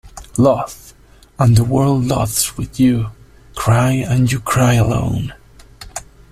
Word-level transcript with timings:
Laugh 0.35 0.95
and 1.37 1.55
the 1.55 1.63
world 1.63 2.07
laughs 2.07 2.57
with 2.57 2.79
you. 2.79 3.11
Cry 3.53 3.91
and 3.91 4.31
you 4.31 4.39
cry 4.39 4.73
alone. 4.73 5.35